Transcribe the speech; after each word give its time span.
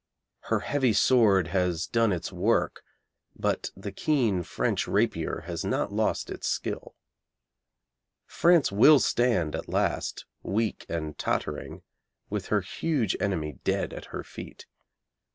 Her 0.49 0.61
heavy 0.61 0.93
sword 0.93 1.49
has 1.49 1.85
done 1.85 2.11
its 2.11 2.31
work, 2.33 2.81
but 3.35 3.69
the 3.77 3.91
keen 3.91 4.41
French 4.41 4.87
rapier 4.87 5.41
has 5.45 5.63
not 5.63 5.93
lost 5.93 6.31
its 6.31 6.47
skill. 6.47 6.95
France 8.25 8.71
will 8.71 8.97
stand 8.99 9.55
at 9.55 9.69
last, 9.69 10.25
weak 10.41 10.87
and 10.89 11.15
tottering, 11.19 11.83
with 12.31 12.47
her 12.47 12.61
huge 12.61 13.15
enemy 13.19 13.59
dead 13.63 13.93
at 13.93 14.05
her 14.05 14.23
feet. 14.23 14.65